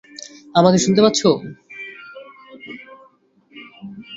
আমাকে 0.55 0.77
শুনতে 0.77 1.01
পাচ্ছো? 1.01 1.29